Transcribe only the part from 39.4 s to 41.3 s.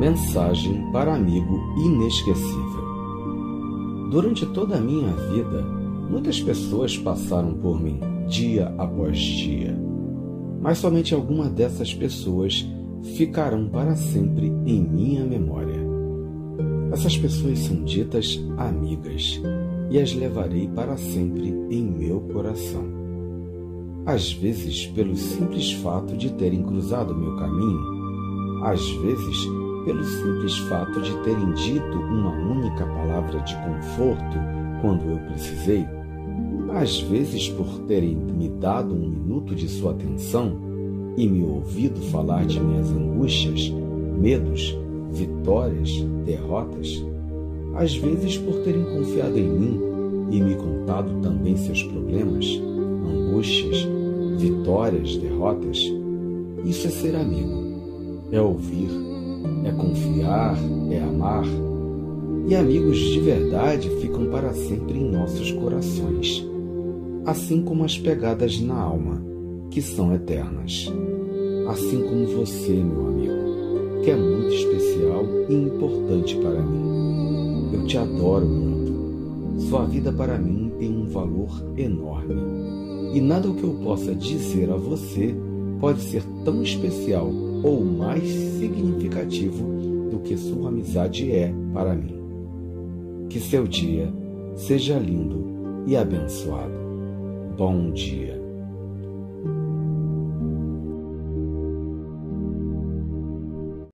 de sua atenção e